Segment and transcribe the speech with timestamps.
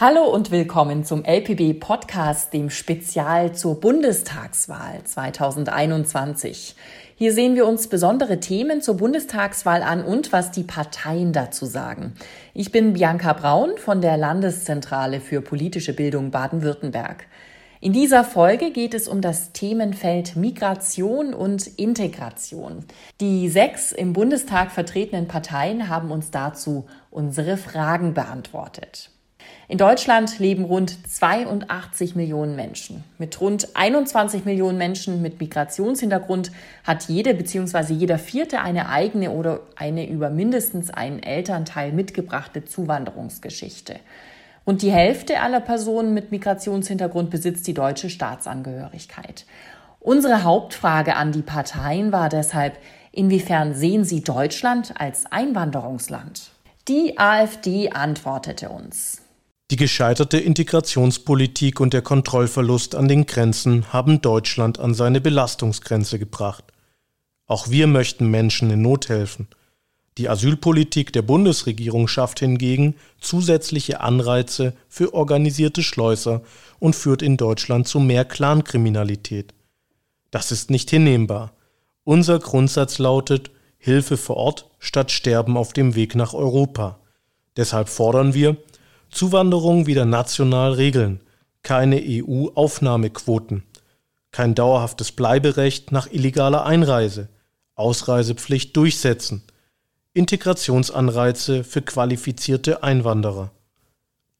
[0.00, 6.76] Hallo und willkommen zum LPB Podcast, dem Spezial zur Bundestagswahl 2021.
[7.16, 12.12] Hier sehen wir uns besondere Themen zur Bundestagswahl an und was die Parteien dazu sagen.
[12.54, 17.26] Ich bin Bianca Braun von der Landeszentrale für politische Bildung Baden-Württemberg.
[17.80, 22.84] In dieser Folge geht es um das Themenfeld Migration und Integration.
[23.20, 29.10] Die sechs im Bundestag vertretenen Parteien haben uns dazu unsere Fragen beantwortet.
[29.70, 33.04] In Deutschland leben rund 82 Millionen Menschen.
[33.18, 36.52] Mit rund 21 Millionen Menschen mit Migrationshintergrund
[36.84, 37.92] hat jede bzw.
[37.92, 43.96] jeder Vierte eine eigene oder eine über mindestens einen Elternteil mitgebrachte Zuwanderungsgeschichte.
[44.64, 49.44] Und die Hälfte aller Personen mit Migrationshintergrund besitzt die deutsche Staatsangehörigkeit.
[50.00, 52.78] Unsere Hauptfrage an die Parteien war deshalb,
[53.12, 56.52] inwiefern sehen Sie Deutschland als Einwanderungsland?
[56.88, 59.27] Die AfD antwortete uns.
[59.70, 66.64] Die gescheiterte Integrationspolitik und der Kontrollverlust an den Grenzen haben Deutschland an seine Belastungsgrenze gebracht.
[67.46, 69.46] Auch wir möchten Menschen in Not helfen.
[70.16, 76.42] Die Asylpolitik der Bundesregierung schafft hingegen zusätzliche Anreize für organisierte Schleuser
[76.78, 79.52] und führt in Deutschland zu mehr Clankriminalität.
[80.30, 81.52] Das ist nicht hinnehmbar.
[82.04, 86.98] Unser Grundsatz lautet Hilfe vor Ort statt Sterben auf dem Weg nach Europa.
[87.56, 88.56] Deshalb fordern wir,
[89.10, 91.20] Zuwanderung wieder national regeln,
[91.62, 93.64] keine EU-Aufnahmequoten,
[94.30, 97.28] kein dauerhaftes Bleiberecht nach illegaler Einreise,
[97.74, 99.42] Ausreisepflicht durchsetzen,
[100.12, 103.50] Integrationsanreize für qualifizierte Einwanderer,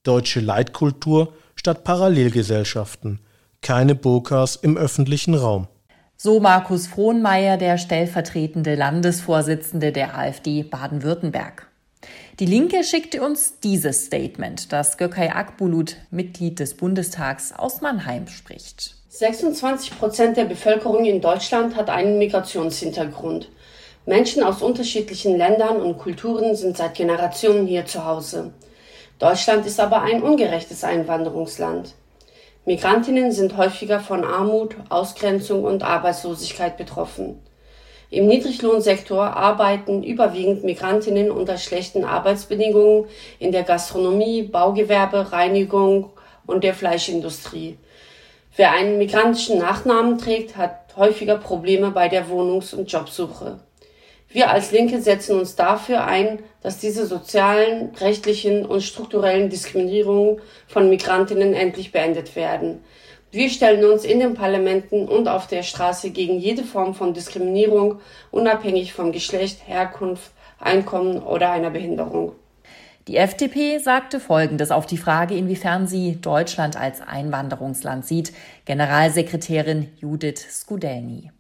[0.03, 3.21] deutsche Leitkultur statt Parallelgesellschaften,
[3.61, 5.69] keine Burkas im öffentlichen Raum.
[6.17, 11.68] So Markus Frohnmeier, der stellvertretende Landesvorsitzende der AfD Baden-Württemberg.
[12.41, 18.95] Die Linke schickte uns dieses Statement, das Gökay Akbulut, Mitglied des Bundestags aus Mannheim, spricht.
[19.09, 23.51] 26 Prozent der Bevölkerung in Deutschland hat einen Migrationshintergrund.
[24.07, 28.53] Menschen aus unterschiedlichen Ländern und Kulturen sind seit Generationen hier zu Hause.
[29.19, 31.97] Deutschland ist aber ein ungerechtes Einwanderungsland.
[32.67, 37.41] Migrantinnen sind häufiger von Armut, Ausgrenzung und Arbeitslosigkeit betroffen.
[38.11, 43.05] Im Niedriglohnsektor arbeiten überwiegend Migrantinnen unter schlechten Arbeitsbedingungen
[43.39, 46.11] in der Gastronomie, Baugewerbe, Reinigung
[46.47, 47.77] und der Fleischindustrie.
[48.57, 53.61] Wer einen migrantischen Nachnamen trägt, hat häufiger Probleme bei der Wohnungs- und Jobsuche.
[54.31, 60.91] Wir als Linke setzen uns dafür ein, dass diese sozialen, rechtlichen und strukturellen Diskriminierungen von
[60.91, 62.83] Migrantinnen endlich beendet werden.
[63.31, 68.01] Wir stellen uns in den Parlamenten und auf der Straße gegen jede Form von Diskriminierung,
[68.31, 72.33] unabhängig vom Geschlecht, Herkunft, Einkommen oder einer Behinderung.
[73.07, 78.33] Die FDP sagte Folgendes auf die Frage, inwiefern sie Deutschland als Einwanderungsland sieht.
[78.65, 81.31] Generalsekretärin Judith Skudelny.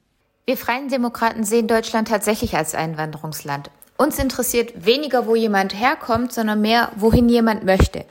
[0.44, 3.70] Wir Freien Demokraten sehen Deutschland tatsächlich als Einwanderungsland.
[3.98, 8.04] Uns interessiert weniger, wo jemand herkommt, sondern mehr, wohin jemand möchte.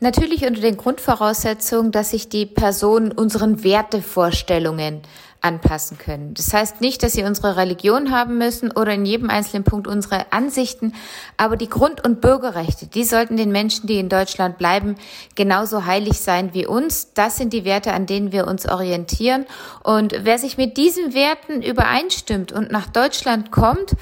[0.00, 5.02] Natürlich unter den Grundvoraussetzungen, dass sich die Personen unseren Wertevorstellungen
[5.44, 6.32] anpassen können.
[6.34, 10.32] Das heißt nicht, dass sie unsere Religion haben müssen oder in jedem einzelnen Punkt unsere
[10.32, 10.94] Ansichten,
[11.36, 14.96] aber die Grund- und Bürgerrechte, die sollten den Menschen, die in Deutschland bleiben,
[15.34, 17.12] genauso heilig sein wie uns.
[17.12, 19.44] Das sind die Werte, an denen wir uns orientieren.
[19.82, 23.94] Und wer sich mit diesen Werten übereinstimmt und nach Deutschland kommt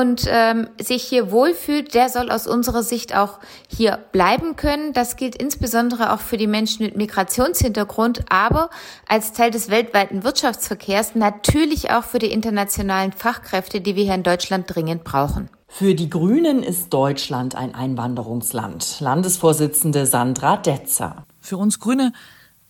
[0.00, 4.94] und ähm, sich hier wohlfühlt, der soll aus unserer Sicht auch hier bleiben können.
[4.94, 8.70] Das gilt insbesondere auch für die Menschen mit Migrationshintergrund, aber
[9.06, 14.22] als Teil des weltweiten Wirtschaftsverkehrs natürlich auch für die internationalen Fachkräfte, die wir hier in
[14.22, 15.50] Deutschland dringend brauchen.
[15.68, 18.98] Für die Grünen ist Deutschland ein Einwanderungsland.
[19.00, 21.26] Landesvorsitzende Sandra Detzer.
[21.40, 22.14] Für uns Grüne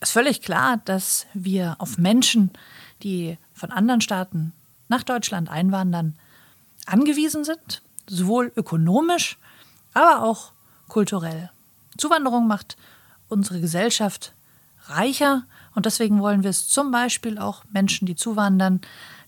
[0.01, 2.51] ist völlig klar, dass wir auf Menschen,
[3.05, 4.53] die von anderen Staaten
[4.89, 6.17] nach Deutschland einwandern,
[6.87, 9.39] angewiesen sind, sowohl ökonomisch,
[9.95, 10.53] aber auch
[10.89, 11.51] kulturell.
[11.97, 12.77] Zuwanderung macht
[13.29, 14.33] unsere Gesellschaft
[14.87, 15.45] reicher
[15.75, 18.81] und deswegen wollen wir es zum Beispiel auch Menschen, die zuwandern,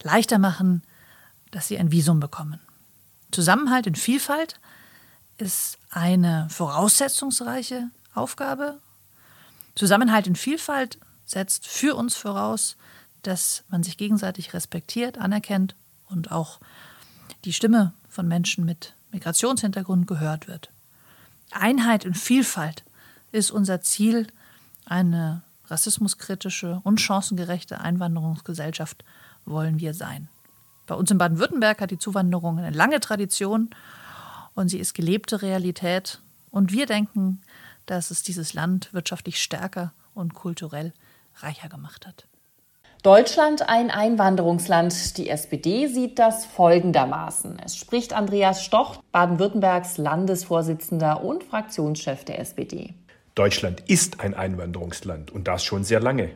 [0.03, 0.83] leichter machen,
[1.51, 2.61] dass sie ein Visum bekommen.
[3.31, 4.61] Zusammenhalt in Vielfalt
[5.39, 8.79] ist eine voraussetzungsreiche Aufgabe.
[9.75, 12.77] Zusammenhalt in Vielfalt setzt für uns voraus,
[13.23, 15.75] dass man sich gegenseitig respektiert, anerkennt
[16.09, 16.61] und auch
[17.45, 20.71] die Stimme von Menschen mit Migrationshintergrund gehört wird.
[21.51, 22.85] Einheit und Vielfalt
[23.33, 24.27] ist unser Ziel.
[24.87, 29.05] Eine rassismuskritische und chancengerechte Einwanderungsgesellschaft
[29.45, 30.29] wollen wir sein.
[30.87, 33.71] Bei uns in Baden-Württemberg hat die Zuwanderung eine lange Tradition
[34.55, 36.21] und sie ist gelebte Realität.
[36.51, 37.41] Und wir denken,
[37.87, 40.93] dass es dieses Land wirtschaftlich stärker und kulturell
[41.37, 42.27] reicher gemacht hat.
[43.05, 45.19] Deutschland ein Einwanderungsland.
[45.19, 47.59] Die SPD sieht das folgendermaßen.
[47.63, 52.95] Es spricht Andreas Stoch, Baden-Württembergs Landesvorsitzender und Fraktionschef der SPD.
[53.35, 56.31] Deutschland ist ein Einwanderungsland und das schon sehr lange.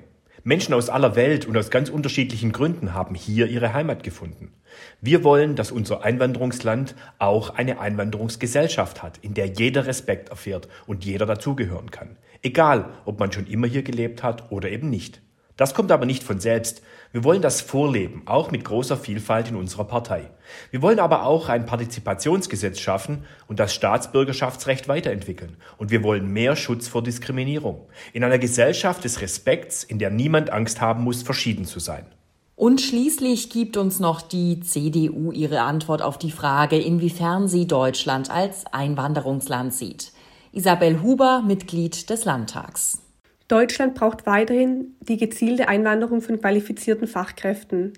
[0.44, 4.52] Menschen aus aller Welt und aus ganz unterschiedlichen Gründen haben hier ihre Heimat gefunden.
[5.00, 11.02] Wir wollen, dass unser Einwanderungsland auch eine Einwanderungsgesellschaft hat, in der jeder Respekt erfährt und
[11.02, 12.18] jeder dazugehören kann.
[12.42, 15.22] Egal, ob man schon immer hier gelebt hat oder eben nicht.
[15.58, 16.82] Das kommt aber nicht von selbst.
[17.10, 20.30] Wir wollen das vorleben, auch mit großer Vielfalt in unserer Partei.
[20.70, 25.56] Wir wollen aber auch ein Partizipationsgesetz schaffen und das Staatsbürgerschaftsrecht weiterentwickeln.
[25.76, 27.88] Und wir wollen mehr Schutz vor Diskriminierung.
[28.12, 32.06] In einer Gesellschaft des Respekts, in der niemand Angst haben muss, verschieden zu sein.
[32.54, 38.30] Und schließlich gibt uns noch die CDU ihre Antwort auf die Frage, inwiefern sie Deutschland
[38.30, 40.12] als Einwanderungsland sieht.
[40.52, 43.02] Isabel Huber, Mitglied des Landtags.
[43.48, 47.94] Deutschland braucht weiterhin die gezielte Einwanderung von qualifizierten Fachkräften.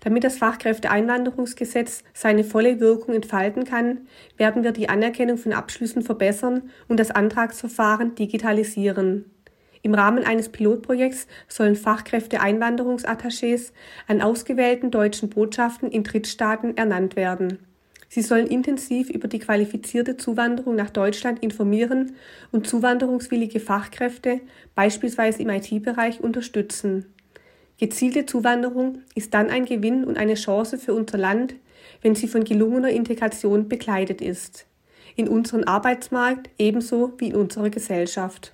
[0.00, 4.06] Damit das Fachkräfteeinwanderungsgesetz seine volle Wirkung entfalten kann,
[4.38, 9.26] werden wir die Anerkennung von Abschlüssen verbessern und das Antragsverfahren digitalisieren.
[9.82, 13.72] Im Rahmen eines Pilotprojekts sollen Fachkräfteeinwanderungsattachés
[14.08, 17.58] an ausgewählten deutschen Botschaften in Drittstaaten ernannt werden.
[18.14, 22.14] Sie sollen intensiv über die qualifizierte Zuwanderung nach Deutschland informieren
[22.52, 24.40] und zuwanderungswillige Fachkräfte,
[24.76, 27.06] beispielsweise im IT-Bereich, unterstützen.
[27.76, 31.56] Gezielte Zuwanderung ist dann ein Gewinn und eine Chance für unser Land,
[32.02, 34.64] wenn sie von gelungener Integration begleitet ist.
[35.16, 38.52] In unserem Arbeitsmarkt ebenso wie in unserer Gesellschaft.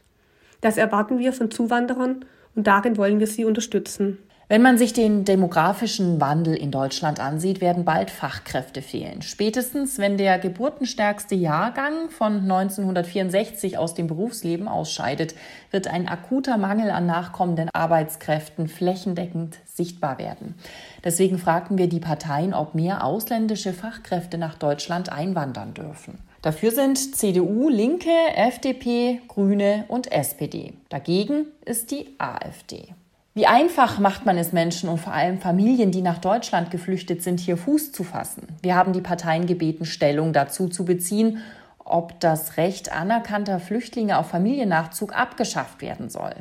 [0.62, 2.24] Das erwarten wir von Zuwanderern
[2.54, 4.16] und darin wollen wir sie unterstützen.
[4.50, 9.22] Wenn man sich den demografischen Wandel in Deutschland ansieht, werden bald Fachkräfte fehlen.
[9.22, 15.36] Spätestens, wenn der geburtenstärkste Jahrgang von 1964 aus dem Berufsleben ausscheidet,
[15.70, 20.56] wird ein akuter Mangel an nachkommenden Arbeitskräften flächendeckend sichtbar werden.
[21.04, 26.18] Deswegen fragten wir die Parteien, ob mehr ausländische Fachkräfte nach Deutschland einwandern dürfen.
[26.42, 30.72] Dafür sind CDU, Linke, FDP, Grüne und SPD.
[30.88, 32.88] Dagegen ist die AfD.
[33.32, 37.38] Wie einfach macht man es Menschen und vor allem Familien, die nach Deutschland geflüchtet sind,
[37.38, 38.48] hier Fuß zu fassen?
[38.60, 41.38] Wir haben die Parteien gebeten, Stellung dazu zu beziehen,
[41.78, 46.34] ob das Recht anerkannter Flüchtlinge auf Familiennachzug abgeschafft werden soll.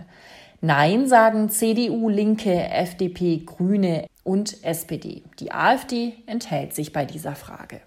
[0.62, 5.22] Nein, sagen CDU, Linke, FDP, Grüne und SPD.
[5.40, 7.82] Die AfD enthält sich bei dieser Frage.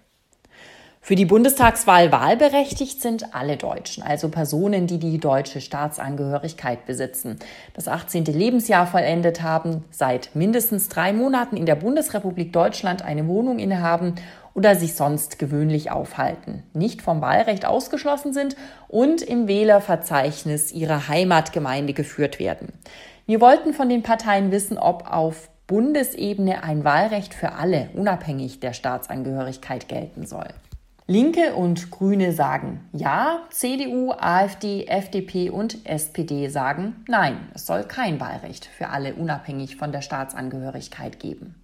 [1.05, 7.39] Für die Bundestagswahl wahlberechtigt sind alle Deutschen, also Personen, die die deutsche Staatsangehörigkeit besitzen,
[7.73, 8.23] das 18.
[8.23, 14.15] Lebensjahr vollendet haben, seit mindestens drei Monaten in der Bundesrepublik Deutschland eine Wohnung innehaben
[14.53, 18.55] oder sich sonst gewöhnlich aufhalten, nicht vom Wahlrecht ausgeschlossen sind
[18.87, 22.69] und im Wählerverzeichnis ihrer Heimatgemeinde geführt werden.
[23.25, 28.71] Wir wollten von den Parteien wissen, ob auf Bundesebene ein Wahlrecht für alle, unabhängig der
[28.71, 30.47] Staatsangehörigkeit, gelten soll.
[31.05, 38.21] Linke und Grüne sagen ja, CDU, AfD, FDP und SPD sagen nein, es soll kein
[38.21, 41.55] Wahlrecht für alle unabhängig von der Staatsangehörigkeit geben.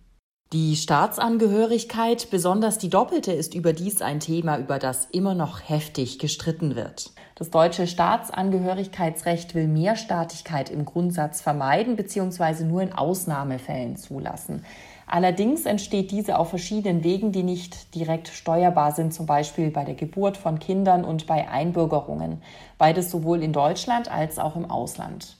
[0.52, 6.76] Die Staatsangehörigkeit, besonders die doppelte, ist überdies ein Thema, über das immer noch heftig gestritten
[6.76, 7.12] wird.
[7.36, 12.64] Das deutsche Staatsangehörigkeitsrecht will Mehrstaatigkeit im Grundsatz vermeiden bzw.
[12.64, 14.66] nur in Ausnahmefällen zulassen.
[15.12, 19.96] Allerdings entsteht diese auf verschiedenen Wegen, die nicht direkt steuerbar sind, zum Beispiel bei der
[19.96, 22.44] Geburt von Kindern und bei Einbürgerungen.
[22.78, 25.36] Beides sowohl in Deutschland als auch im Ausland.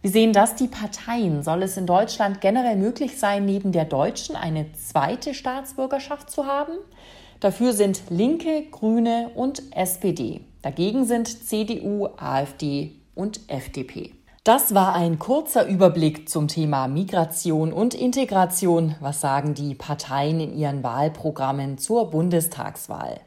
[0.00, 1.42] Wie sehen das die Parteien?
[1.42, 6.74] Soll es in Deutschland generell möglich sein, neben der deutschen eine zweite Staatsbürgerschaft zu haben?
[7.40, 10.42] Dafür sind Linke, Grüne und SPD.
[10.62, 14.12] Dagegen sind CDU, AfD und FDP.
[14.42, 18.94] Das war ein kurzer Überblick zum Thema Migration und Integration.
[18.98, 23.20] Was sagen die Parteien in ihren Wahlprogrammen zur Bundestagswahl?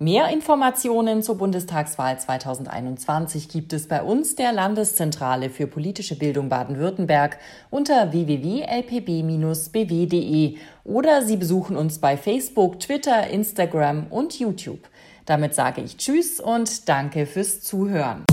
[0.00, 7.38] Mehr Informationen zur Bundestagswahl 2021 gibt es bei uns der Landeszentrale für politische Bildung Baden-Württemberg
[7.70, 8.66] unter www.lpb-bw.de
[10.82, 14.80] oder Sie besuchen uns bei Facebook, Twitter, Instagram und YouTube.
[15.26, 18.24] Damit sage ich Tschüss und danke fürs Zuhören.